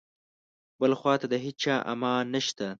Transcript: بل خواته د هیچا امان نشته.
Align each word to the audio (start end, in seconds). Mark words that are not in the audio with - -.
بل 0.81 0.91
خواته 0.99 1.25
د 1.29 1.35
هیچا 1.45 1.75
امان 1.93 2.25
نشته. 2.35 2.67